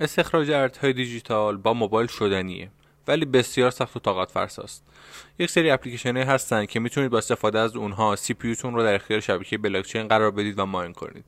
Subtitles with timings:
[0.00, 2.70] استخراج ارزهای دیجیتال با موبایل شدنیه
[3.08, 4.84] ولی بسیار سخت و طاقت فرساست
[5.38, 9.20] یک سری اپلیکیشن هستن که می‌تونید با استفاده از اونها CPU تون رو در اختیار
[9.20, 11.24] شبکه بلاکچین قرار بدید و mine کنید.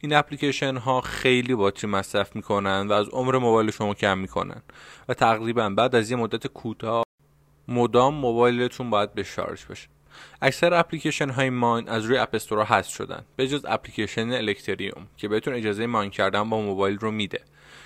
[0.00, 4.62] این اپلیکیشن ها خیلی باتری مصرف می‌کنن و از عمر موبایل شما کم می‌کنن
[5.08, 7.04] و تقریبا بعد از یه مدت کوتاه
[7.68, 9.88] مدام موبایلتون باید به شارژ باشه
[10.42, 15.28] اکثر اپلیکیشن های mine از روی App Store حذف شدن به جز اپلیکیشن الکتریوم که
[15.28, 17.40] بهتون اجازه mine کردن با موبایل رو میده.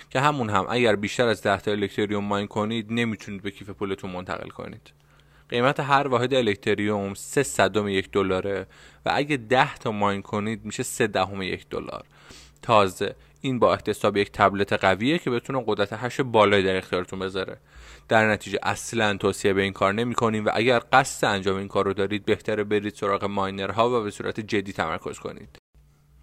[0.09, 4.11] که همون هم اگر بیشتر از 10 تا الکتریوم ماین کنید نمی‌تونید به کیف پولتون
[4.11, 4.91] منتقل کنید.
[5.49, 8.67] قیمت هر واحد الکتریوم 3 صدم یک دلاره
[9.05, 12.03] و اگه 10 تا ماین کنید میشه 3 دهم یک دلار.
[12.61, 13.15] تازه
[13.45, 17.57] این با احتساب یک تبلت قویه که بتونه قدرت هش بالایی در اختیارتون بذاره.
[18.07, 21.85] در نتیجه اصلا توصیه به این کار نمی کنیم و اگر قصد انجام این کار
[21.85, 25.57] رو دارید بهتره برید سراغ ماینرها و به صورت جدی تمرکز کنید.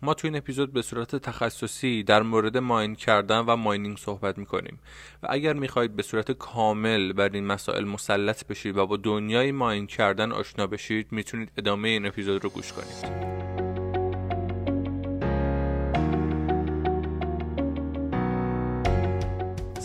[0.03, 4.47] ما تو این اپیزود به صورت تخصصی در مورد ماین کردن و ماینینگ صحبت می
[4.47, 4.79] کنیم
[5.23, 9.87] و اگر می‌خواهید به صورت کامل بر این مسائل مسلط بشید و با دنیای ماین
[9.87, 13.50] کردن آشنا بشید می‌تونید ادامه این اپیزود رو گوش کنید.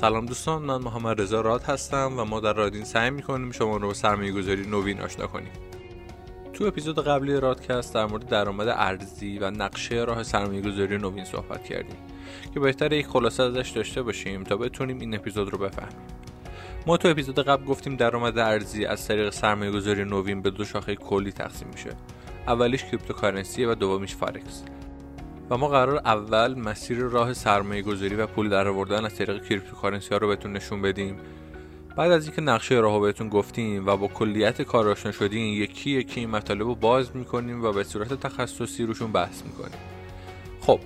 [0.05, 3.87] سلام دوستان من محمد رضا راد هستم و ما در رادین سعی می‌کنیم شما رو
[3.87, 5.51] به سرمایه گذاری نوین آشنا کنیم.
[6.53, 11.63] تو اپیزود قبلی رادکست در مورد درآمد ارزی و نقشه راه سرمایه گذاری نوین صحبت
[11.63, 11.97] کردیم
[12.53, 15.97] که بهتر یک خلاصه ازش داشته باشیم تا بتونیم این اپیزود رو بفهمیم.
[16.87, 20.95] ما تو اپیزود قبل گفتیم درآمد ارزی از طریق سرمایه گذاری نوین به دو شاخه
[20.95, 21.89] کلی تقسیم میشه.
[22.47, 24.63] اولیش cryptocurrency و دومیش فارکس
[25.49, 30.09] و ما قرار اول مسیر راه سرمایه گذاری و پول در آوردن از طریق cryptocurrency
[30.09, 31.17] ها رو بهتون نشون بدیم.
[31.95, 36.19] بعد از اینکه نقشه راه بهتون گفتیم و با کلیت کار آشنا شدیم یکی یکی
[36.19, 39.79] این مطالب رو باز می‌کنیم و به صورت تخصصی روشون بحث می‌کنیم.
[40.61, 40.79] خب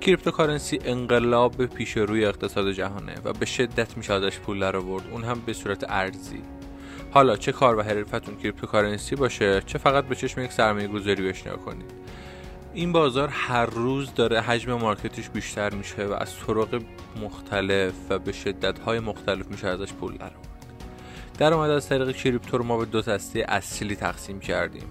[0.00, 5.04] cryptocurrency انقلاب پیش روی اقتصاد جهانه و به شدت میشه ازش پول در آورد.
[5.12, 6.42] اون هم به صورت ارزی.
[7.10, 11.44] حالا چه کار و حرفتون cryptocurrency باشه چه فقط به چشم یک سرمایه گذاری بهش
[11.44, 12.07] نگاه کنید.
[12.78, 16.82] این بازار هر روز داره حجم market ش بیشتر میشه و از طرق
[17.22, 20.30] مختلف و به شدت های مختلف میشه ازش پول در
[21.38, 24.84] درآمد از طریق کریپتو رو ما به دو دسته اصلی تقسیم کردیم.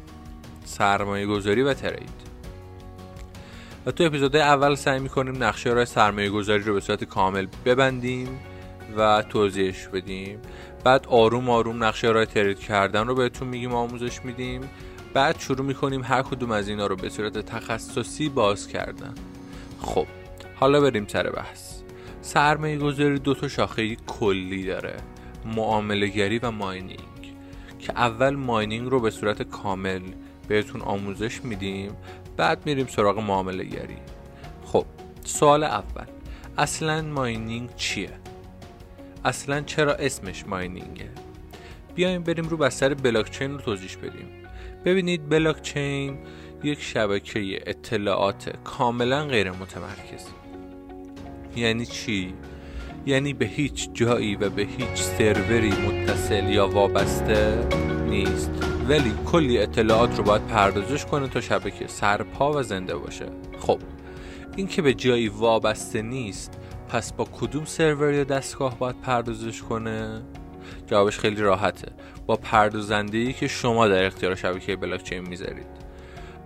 [0.65, 2.09] سرمایه گذاری و ترید.
[3.85, 8.39] و تو اپیزود اول سعی می‌کنیم نقشه راه سرمایه گذاری رو به صورت کامل ببندیم
[8.97, 10.39] و توضیحش بدیم.
[10.83, 14.61] بعد آروم آروم نقشه راه ترید کردن رو بهتون میگیم آموزش میدیم
[15.17, 19.13] بعد شروع می‌کنیم هر کدوم از اینا رو به صورت تخصصی باز کردن.
[19.81, 20.07] خب
[20.55, 21.81] حالا بریم سر بحث.
[22.21, 24.97] سرمایه گذاری دو تا شاخه کلی داره
[25.45, 27.35] معامله گری و ماینینگ.
[27.79, 30.01] که اول ماینینگ رو به صورت کامل
[30.47, 31.91] بهتون آموزش میدیم
[32.37, 33.97] بعد میریم سراغ معامله گری
[34.65, 34.85] خب
[35.23, 36.05] سوال اول.
[36.57, 38.11] اصلا ماینینگ چیه؟
[39.25, 41.09] اصلا چرا اسمش ماینینگه؟
[41.95, 44.46] بیایم بریم رو بستر بلاکچین رو توضیح بدیم.
[44.87, 46.17] ببینید بلاکچین
[46.63, 50.25] یک شبکه اطلاعات کاملا غیر متمرکز
[51.55, 52.33] یعنی چی؟
[53.05, 57.67] یعنی به هیچ جایی و به هیچ سروری متصل یا وابسته
[58.09, 58.51] نیست.
[58.89, 63.25] ولی کلی اطلاعات رو باید پردازش کنه تا شبکه سرپا و زنده باشه.
[63.59, 63.79] خب
[64.55, 66.59] این که به جایی وابسته نیست
[66.89, 70.21] پس با کدوم سرور یا دستگاه باید پردازش کنه؟
[70.87, 71.91] جوابش خیلی راحته.
[72.25, 75.87] با پردازنده ای که شما در اختیار شبکه بلاکچین می‌ذارید.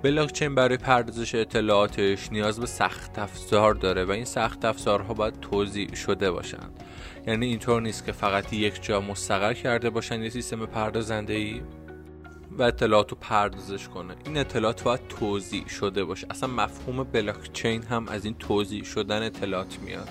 [0.03, 5.93] بلاکچین برای پردازش اطلاعاتش نیاز به سخت افزار داره و این سخت افزارها باید توضیح
[5.93, 6.69] شده باشن
[7.27, 11.61] یعنی اینطور نیست که فقط یک جا مستقر کرده باشن یه سیستم پردازنده ای
[12.51, 14.15] و اطلاعات رو پردازش کنه.
[14.25, 16.27] این اطلاعات باید توضیح شده باشه.
[16.29, 20.09] اصلا مفهوم بلاکچین هم از این توضیح شدن اطلاعات میاد.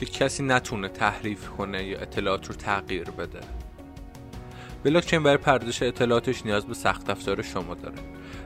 [0.00, 3.40] که کسی نتونه تحریف کنه یا اطلاعات رو تغییر بده.
[4.84, 7.98] بلاکچین برای پردازش اطلاعاتش نیاز به سخت افزار شما داره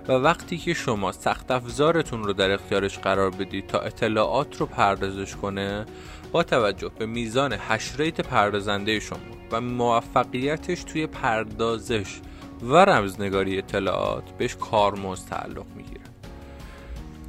[0.09, 5.37] و وقتی که شما سخت افزارتون رو در اختیارش قرار بدید تا اطلاعات رو پردازش
[5.37, 5.87] کنه
[6.33, 9.19] با توجه به میزان هشریت پردازنده شما
[9.51, 12.21] و موفقیتش توی پردازش
[12.63, 16.01] و رمزنگاری اطلاعات بهش کارمزد تعلق می‌گیره.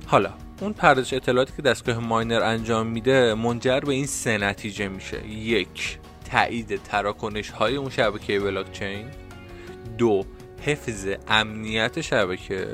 [0.06, 5.28] حالا اون پردازش اطلاعاتی که دستگاه ماینر انجام میده منجر به این سه نتیجه میشه.
[5.28, 6.00] یک
[6.32, 9.06] تایید تراکنش های اون شبکه بلاکچین.
[9.98, 10.24] دو
[10.62, 12.68] حفظ امنیت شبکه.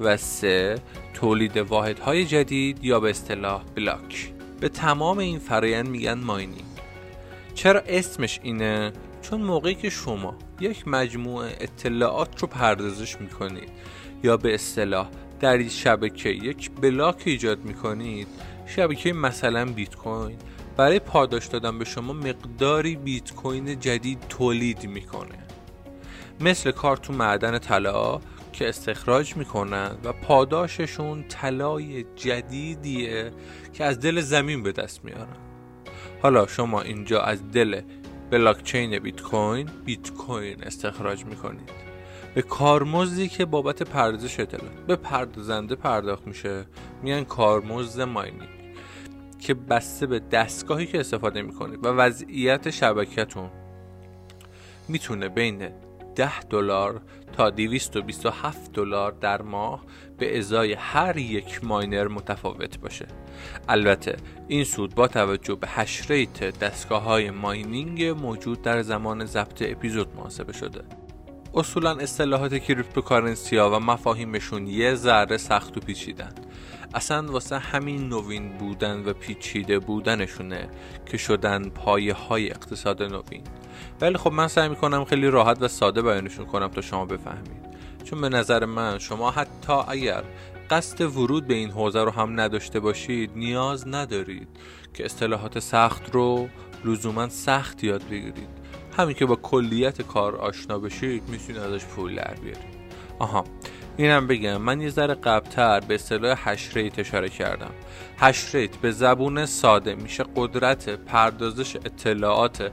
[0.00, 0.78] و سه
[1.14, 4.32] تولید واحد های جدید یا به اصطلاح بلاک.
[4.60, 6.64] به تمام این فرایند میگن ماینینگ.
[7.54, 13.68] چرا اسمش اینه؟ چون موقعی که شما یک مجموعه اطلاعات رو پردازش می‌کنید
[14.22, 15.08] یا به اصطلاح
[15.40, 18.28] در این شبکه یک بلاک ایجاد می‌کنید.
[18.66, 20.36] شبکه مثلا بیت کوین
[20.76, 25.38] برای پاداش دادن به شما مقداری بیت کوین جدید تولید می‌کنه.
[26.40, 28.20] مثل کار تو معدن طلا
[28.52, 33.30] که استخراج می‌کنن و پاداششون طلای جدیدیه
[33.72, 35.36] که از دل زمین به دست میارن.
[36.22, 37.80] حالا شما اینجا از دل
[38.30, 41.85] بلاکچین بیت کوین بیت کوین استخراج می‌کنید.
[42.36, 46.66] به کارمزدی که بابت پردازش اطلاعات به پردازنده پرداخت میشه
[47.02, 48.48] میگن کارمزد mining
[49.38, 53.50] که بسته به دستگاهی که استفاده می‌کنید و وضعیت شبکتون
[54.88, 55.68] می‌تونه بین
[56.16, 57.00] 10 دلار
[57.32, 59.84] تا 227 دلار در ماه
[60.18, 63.06] به ازای هر یک miner متفاوت باشه.
[63.68, 64.16] البته
[64.48, 70.16] این سود با توجه به hash rate دستگاه های mining موجود در زمان ضبط اپیزود
[70.16, 71.05] محاسبه شده.
[71.56, 76.32] اصولا اصطلاحات cryptocurrency ها و مفاهیمشون یه ذره سخت و پیچیدن.
[76.94, 80.68] اصلا واسه همین نوین بودن و پیچیده بودنشونه
[81.06, 83.42] که شدن پایه های اقتصاد نوین.
[84.00, 87.66] ولی خب من سعی می‌کنم خیلی راحت و ساده بیانشون کنم تا شما بفهمید.
[88.04, 90.24] چون به نظر من شما حتی اگر
[90.70, 94.48] قصد ورود به این حوزه رو هم نداشته باشید نیاز ندارید
[94.94, 96.48] که اصطلاحات سخت رو
[96.84, 98.65] لزوما سخت یاد بگیرید.
[98.96, 102.76] همین که با کلیت کار آشنا بشید می‌تونید ازش پول در بیارید.
[103.18, 103.44] آها
[103.96, 107.70] اینم بگم من یه ذره قبلتر به اصطلاح hash rate اشاره کردم.
[108.18, 112.70] hash rate به زبون ساده میشه قدرت پردازش اطلاعات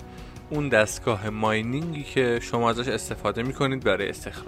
[0.50, 4.48] اون دستگاه mining ی که شما ازش استفاده می‌کنید برای استخراج.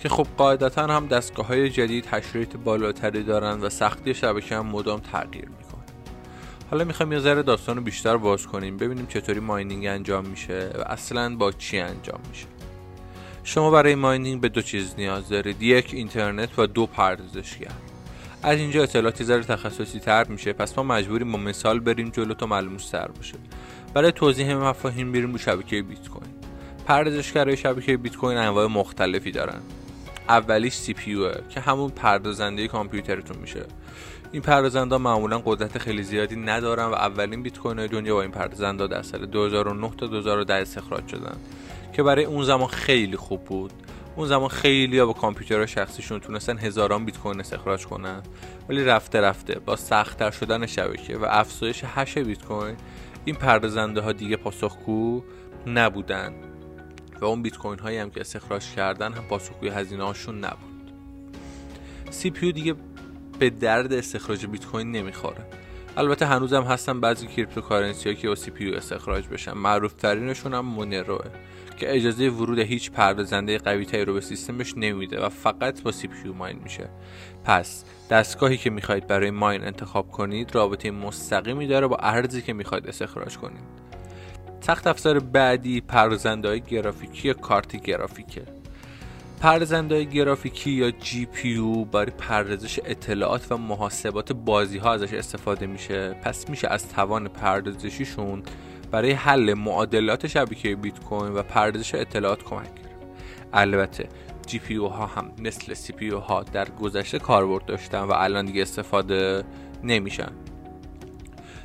[0.00, 4.66] که خب قاعدتا هم دستگاه های جدید hash rate بالاتری دارن و سختی شبکه هم
[4.66, 5.63] مدام تغییر می‌کنه.
[6.70, 10.80] حالا می‌خوایم یه ذره داستان رو بیشتر باز کنیم ببینیم چطوری mining انجام میشه و
[10.80, 12.46] اصلا با چی انجام میشه.
[13.44, 17.70] شما برای mining به دو چیز نیاز دارید یک اینترنت و دو پردازشگر.
[18.42, 22.34] از اینجا اطلاعات یه ذره تخصصی تر میشه پس ما مجبوریم با مثال بریم جلو
[22.34, 23.34] تا ملموس تر باشه.
[23.94, 26.30] برای توضیح مفاهیم میریم رو شبکه بیت کوین.
[26.86, 29.60] پردازشگرای شبکه بیت کوین انواع مختلفی دارن.
[30.28, 31.16] اولیش CPU
[31.48, 33.66] که همون پردازنده کامپیوترتون میشه.
[34.34, 38.86] این پردازنده معمولا قدرت خیلی زیادی ندارن و اولین بیت کوین دنیا با این پردازنده
[38.86, 41.36] در سال 2009 تا 2010 استخراج شدن.
[41.92, 43.72] که برای اون زمان خیلی خوب بود.
[44.16, 48.22] اون زمان خیلی ها با کامپیوتر شخصیشون تونستن هزاران بیت کوین استخراج کنن.
[48.68, 52.76] ولی رفته رفته با سختتر شدن شبکه و افزایش هش بیت کوین
[53.24, 55.22] این پردازنده ها دیگه پاسخگو
[55.66, 56.32] نبودن.
[57.20, 60.92] و اون بیت کوین هایی هم که استخراج کردن هم پاسخگوی هزینه هاشون نبود.
[62.10, 62.74] CPU دیگه
[63.38, 65.46] به درد استخراج بیت کوین نمی‌خوره.
[65.96, 69.52] البته هنوزم هستن بعضی cryptocurrency که با CPU استخراج بشن.
[69.52, 71.24] معروف ترینشون هم مونروه
[71.76, 76.32] که اجازه ورود هیچ پردازنده قوی تری رو به سیستمش نمیده و فقط با CPU
[76.32, 76.88] mine میشه.
[77.44, 82.86] پس دستگاهی که می‌خواید برای mine انتخاب کنید رابطه مستقیمی داره با ارزی که می‌خواید
[82.86, 83.84] استخراج کنید.
[84.60, 88.42] سخت افزار بعدی پردازنده های گرافیکی یا کارت گرافیکه.
[89.44, 96.48] پردازنده گرافیکی یا GPU برای پردازش اطلاعات و محاسبات بازی ها ازش استفاده میشه؟ پس
[96.48, 98.42] میشه از توان پردازشیشون
[98.90, 103.16] برای حل معادلات شبکه بیت کوین و پردازش اطلاعات کمک گرفت
[103.52, 104.08] البته
[104.46, 109.44] GPU ها هم مثل CPU ها در گذشته کاربرد داشتن و الان دیگه استفاده
[109.82, 110.32] نمیشن.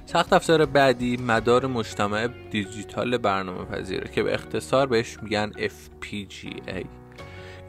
[0.06, 6.99] سخت افزار بعدی مدار مجتمع دیجیتال برنامه پذیره که به اختصار بهش میگن FPGA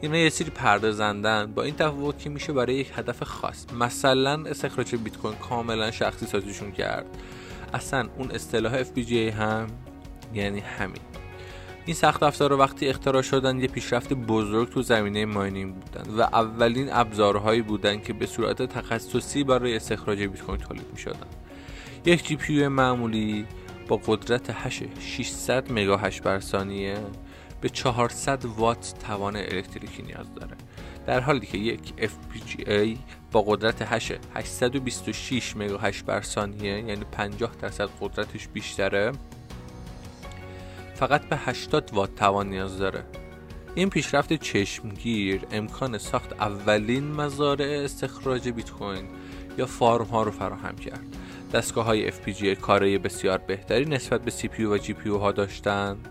[0.01, 3.65] اینا یه سری پردازندن با این تفاوت که میشه برای یک هدف خاص.
[3.73, 7.05] مثلا استخراج بیت کوین کاملا شخصی سازیشون کرد.
[7.73, 9.67] اصلا اون اصطلاح FPGA هم
[10.33, 11.01] یعنی همین.
[11.85, 16.89] این سخت افزار وقتی اختراع شدن یه پیشرفت بزرگ تو زمینه ماینینگ بودن و اولین
[16.91, 21.27] ابزارهایی بودن که به صورت تخصصی برای استخراج بیت کوین تولید می شدن.
[22.05, 23.45] یک جی معمولی
[23.87, 26.97] با قدرت هش 600 مگاهش بر ثانیه
[27.61, 30.55] به 400 وات توان الکتریکی نیاز داره.
[31.05, 32.97] در حالی که یک FPGA
[33.31, 39.11] با قدرت هش 826 مگاهش بر ثانیه یعنی 50 درصد قدرتش بیشتره
[40.95, 43.03] فقط به 80 وات توان نیاز داره.
[43.75, 49.07] این پیشرفت چشمگیر امکان ساخت اولین مزارع استخراج بیت کوین
[49.57, 51.05] یا فارم ها رو فراهم کرد.
[51.53, 56.07] دستگاه های FPGA کارایی بسیار بهتری نسبت به CPU و GPU ها داشتند.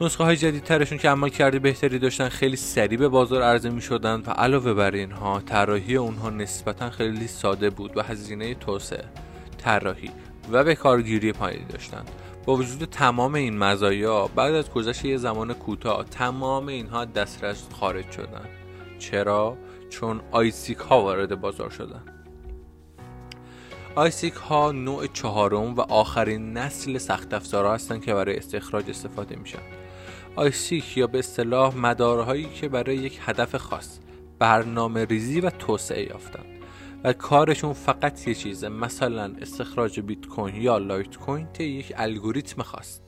[0.00, 4.22] نسخه های جدیدترشون که عمل کرده بهتری داشتن خیلی سریع به بازار عرضه می شدن
[4.26, 9.04] و علاوه بر اینها طراحی اونها نسبتا خیلی ساده بود و هزینه توسعه
[9.58, 10.10] طراحی
[10.52, 12.10] و به کارگیری پایینی داشتند
[12.46, 18.10] با وجود تمام این مزایا بعد از گذشت یه زمان کوتاه تمام اینها دسترس خارج
[18.10, 18.48] شدن.
[18.98, 19.56] چرا؟
[19.90, 22.02] چون آیسیک ها وارد بازار شدن.
[23.94, 29.85] آیسیک ها نوع چهارم و آخرین نسل سخت افزارها هستند که برای استخراج استفاده میشن.
[30.36, 33.98] ASIC یا به اصطلاح مدارهایی که برای یک هدف خاص
[34.38, 36.44] برنامه ریزی و توسعه یافتن
[37.04, 42.62] و کارشون فقط یه چیزه مثلا استخراج بیت کوین یا لایت کوین طی یک الگوریتم
[42.62, 43.00] خاص.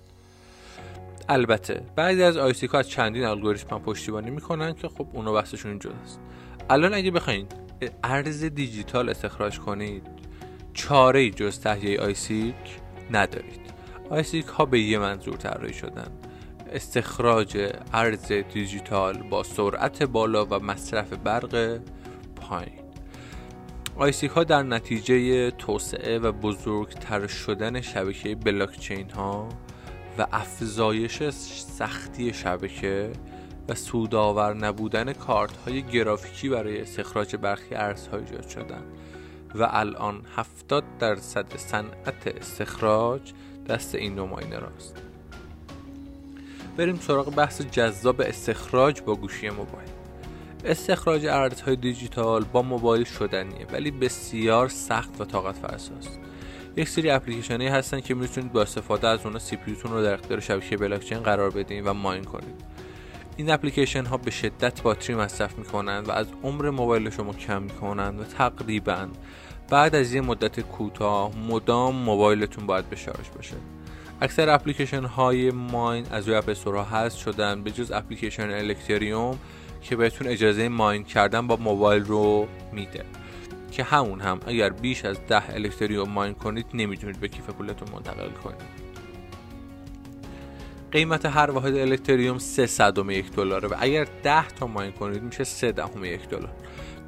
[1.28, 5.78] البته بعضی از ASIC ها از چندین الگوریتم هم پشتیبانی می‌کنن که خب اونو بحثشون
[5.78, 6.20] جداست.
[6.70, 7.47] الان اگه بخواین
[8.04, 10.06] ارز دیجیتال استخراج کنید
[10.73, 12.54] چاره جز تهیه ASIC
[13.11, 13.61] ندارید.
[14.10, 16.11] ASIC ها به یه منظور طراحی شدن.
[16.72, 21.80] استخراج ارز دیجیتال با سرعت بالا و مصرف برق
[22.37, 22.88] پایین.
[23.96, 29.48] ASIC ها در نتیجه توسعه و بزرگتر شدن شبکه بلاکچین ها
[30.18, 31.22] و افزایش
[31.78, 33.12] سختی شبکه
[33.68, 38.82] و سودآور نبودن کارت های گرافیکی برای استخراج برخی ارزها ایجاد شدن
[39.54, 43.32] و الان 70 درصد صنعت استخراج
[43.68, 45.07] دست این دو ماینر است
[46.78, 49.88] بریم سراغ بحث جذاب استخراج با گوشی موبایل.
[50.64, 56.20] استخراج ارزهای دیجیتال با موبایل شدنیه ولی بسیار سخت و طاقت فرساست
[56.76, 60.40] یک سری اپلیکیشنی هستن که می‌تونید با استفاده از اون سی پیوتون رو در اختیار
[60.40, 62.64] شبکه بلاکچین قرار بدین و ماین کنید
[63.37, 68.20] این اپلیکیشن ها به شدت باتری مصرف می‌کنند و از عمر موبایل شما کم می‌کنند
[68.20, 69.08] و تقریبا
[69.70, 73.56] بعد از یه مدت کوتاه مدام موبایلتون باید به شارژ باشه.
[74.20, 76.48] اکثر اپلیکیشن های ماین از روی اپ
[76.92, 79.38] هست شدن به جز اپلیکیشن الکتریوم
[79.82, 83.04] که بهتون اجازه ماین کردن با موبایل رو میده.
[83.70, 88.30] که همون هم اگر بیش از ده الکتریوم ماین کنید نمی‌تونید به کیف پولتون منتقل
[88.30, 88.88] کنید.
[90.92, 95.44] قیمت هر واحد الکتریوم 3 صدم یک دلاره و اگر 10 تا ماین کنید میشه
[95.44, 96.52] 3 دهم یک دلار.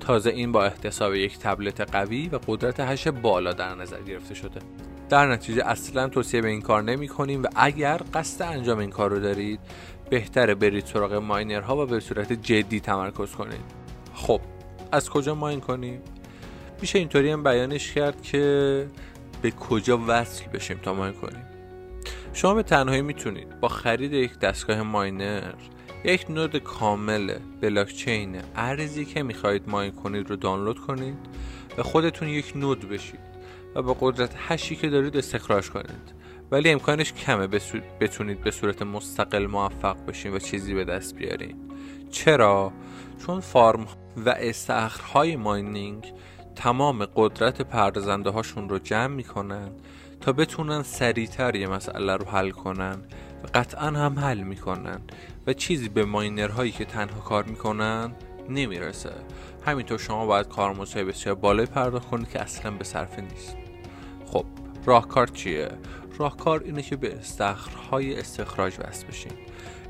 [0.00, 4.61] تازه این با احتساب یک تبلت قوی و قدرت هش بالا در نظر گرفته شده.
[5.11, 9.11] در نتیجه اصلا توصیه به این کار نمی کنیم و اگر قصد انجام این کار
[9.11, 9.61] رو دارید
[10.11, 13.64] بهتره برید سراغ ماینرها و به صورت جدی تمرکز کنید.
[14.14, 14.40] خب
[14.93, 16.00] از کجا ماین کنیم؟
[16.81, 18.87] میشه اینطوری هم بیانش کرد که
[19.43, 21.45] به کجا وصل بشیم تا ماین کنیم.
[22.33, 25.55] شما به تنهایی می‌تونید با خرید یک دستگاه ماینر
[26.05, 31.19] یک نود کامل بلاکچین ارزی که می‌خواهید ماین کنید رو دانلود کنید
[31.79, 33.30] و خودتون یک نود بشید.
[33.75, 36.21] و با قدرت هشی که دارید استخراج کنید.
[36.50, 37.47] ولی امکانش کمه
[38.00, 41.57] بتونید به صورت مستقل موفق بشین و چیزی به دست بیارین.
[42.11, 42.73] چرا؟
[43.27, 43.87] چون فارم
[44.17, 46.12] و استخرهای ماینینگ
[46.57, 49.71] تمام قدرت پردازنده هاشون رو جمع می‌کنن
[50.21, 52.97] تا بتونن سریعتر یه مسئله رو حل کنن
[53.45, 55.00] و قطعا هم حل می‌کنن
[55.47, 58.12] و چیزی به ماینرهایی که تنها کار می‌کنن
[58.49, 59.12] نمی‌رسه.
[59.67, 63.57] همینطور شما باید کارمزدهای بسیار بالای پرداخت کنید که اصلا به صرفه نیست.
[64.31, 64.45] خب
[64.87, 65.69] راهکار چیه؟
[66.19, 69.33] راهکار اینه که به استخرهای استخراج وصل بشین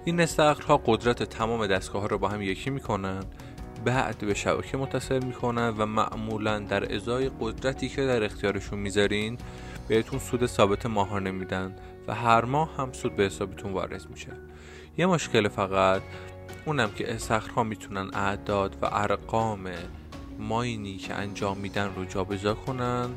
[0.04, 3.20] این استخرها قدرت تمام دستگاه ها رو با هم یکی می‌کنن
[3.84, 9.38] بعد به شبکه متصل می‌کنن و معمولا در ازای قدرتی که در اختیارشون می‌ذارین
[9.88, 11.76] بهتون سود ثابت ماهانه میدن
[12.08, 14.32] و هر ماه هم سود به حسابتون وارد میشه.
[14.98, 16.02] یه مشکل فقط
[16.64, 19.70] اونم که استخرها می‌تونن اعداد و ارقام
[20.38, 23.10] ماینی که انجام میدن رو جابجا کنن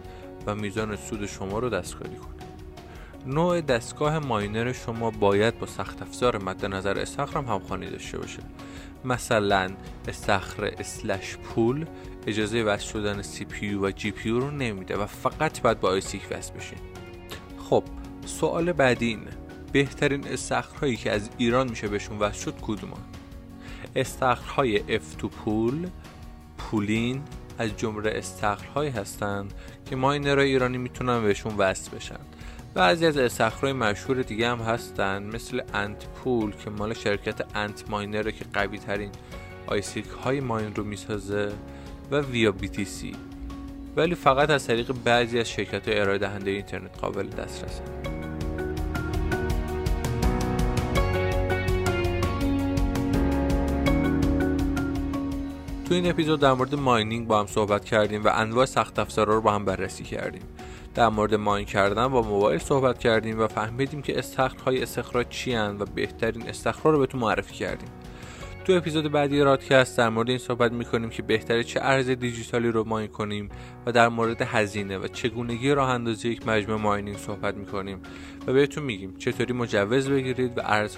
[0.46, 2.34] و میزان سود شما رو دستکاری کنن
[3.34, 8.40] نوع دستگاه ماینر شما باید با سخت افزار مد نظر استخر هم همخوانی داشته باشه.
[9.06, 9.72] مثلا
[10.08, 11.86] استخر اسلش پول
[12.28, 16.80] اجازه وصل شدن CPU و GPU رو نمیده و فقط باید با ASIC وصل بشین
[17.70, 17.84] خب
[18.26, 19.32] سوال بعدی اینه.
[19.72, 23.02] بهترین استخرهایی که از ایران میشه بهشون وصل شد کدومان
[23.96, 25.88] استخرهای F2Pool
[26.58, 27.22] Poolin
[27.58, 29.54] از جمله استخرهایی هستند
[29.86, 32.20] که ماینرهای ایرانی می‌تونن بهشون وصل بشن.
[32.74, 38.46] بعضی از استخرهای مشهور دیگه هم هستن مثل AntPool که مال شرکت انت ماینره که
[38.54, 39.12] قوی ترین
[39.68, 41.52] آیسیک های ماین رو می‌سازه
[42.12, 43.16] و ویا بی تی سی.
[43.96, 48.13] ولی فقط از طریق بعضی از شرکت های ارائه دهنده اینترنت قابل دسترسه
[55.94, 59.42] تو این اپیزود در مورد ماینینگ با هم صحبت کردیم و انواع سخت افزارها رو
[59.42, 60.42] با هم بررسی کردیم.
[60.96, 65.86] در مورد ماین کردن با موبایل صحبت کردیم و فهمیدیم که استخرهای استخراج چی و
[65.86, 67.90] بهترین استخرها رو بهتون معرفی کردیم.
[68.66, 72.84] تو اپیزود بعدی رادکست در مورد این صحبت می‌کنیم که بهتره چه ارز دیجیتالی رو
[72.84, 73.50] ماین کنیم
[73.86, 78.00] و در مورد هزینه و چگونگی راه اندازی یک مجموعه ماینینگ صحبت می‌کنیم
[78.48, 80.96] و بهتون میگیم چطوری مجوز بگیرید و ارز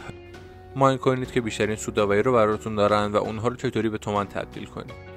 [0.75, 4.65] ماین کنید که بیشترین سوداوری رو براتون دارن و اونها رو چطوری به تومن تبدیل
[4.65, 5.15] کنید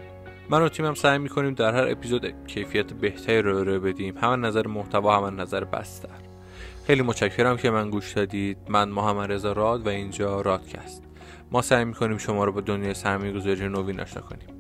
[0.51, 4.15] من و تیمم سعی می‌کنیم در هر اپیزود کیفیت بهتری رو ارائه بدیم.
[4.19, 6.09] هم نظر محتوا هم نظر بستر
[6.87, 8.59] خیلی متشکرم که من گوش دادید.
[8.69, 11.03] من محمد رضا راد و اینجا رادکست.
[11.53, 14.58] ما سعی می‌کنیم شما رو با دنیای سرمایه گذاری نوین آشنا کنیم.